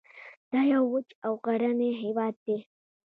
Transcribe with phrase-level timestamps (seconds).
[0.51, 2.57] دا یو وچ او غرنی هیواد دی